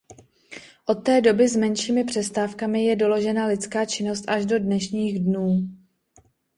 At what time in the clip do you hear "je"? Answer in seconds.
2.85-2.95